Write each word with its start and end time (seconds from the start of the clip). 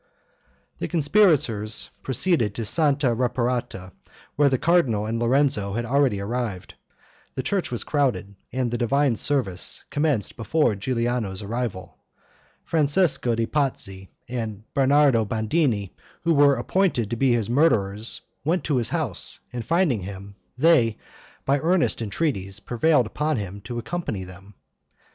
The 0.79 0.87
conspirators 0.87 1.91
proceeded 2.01 2.55
to 2.55 2.65
Santa 2.65 3.13
Reparata, 3.13 3.91
where 4.35 4.49
the 4.49 4.57
cardinal 4.57 5.05
and 5.05 5.19
Lorenzo 5.19 5.73
had 5.73 5.85
already 5.85 6.19
arrived. 6.19 6.73
The 7.35 7.43
church 7.43 7.69
was 7.69 7.83
crowded, 7.83 8.33
and 8.51 8.71
divine 8.71 9.15
service 9.15 9.83
commenced 9.91 10.35
before 10.37 10.73
Giuliano's 10.73 11.43
arrival. 11.43 11.99
Francesco 12.63 13.35
de' 13.35 13.45
Pazzi 13.45 14.09
and 14.27 14.63
Bernardo 14.73 15.23
Bandini, 15.23 15.95
who 16.23 16.33
were 16.33 16.55
appointed 16.55 17.11
to 17.11 17.15
be 17.15 17.33
his 17.33 17.47
murderers, 17.47 18.21
went 18.43 18.63
to 18.63 18.77
his 18.77 18.89
house, 18.89 19.39
and 19.53 19.63
finding 19.63 20.01
him, 20.01 20.33
they, 20.57 20.97
by 21.45 21.59
earnest 21.59 22.01
entreaties, 22.01 22.59
prevailed 22.59 23.05
upon 23.05 23.37
him 23.37 23.61
to 23.61 23.77
accompany 23.77 24.23
them. 24.23 24.55